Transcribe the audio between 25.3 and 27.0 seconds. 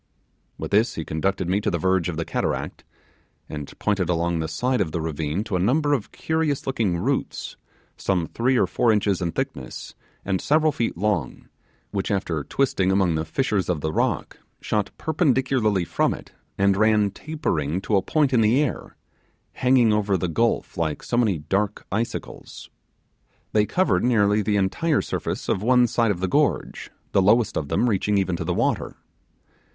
of one side of the gorge,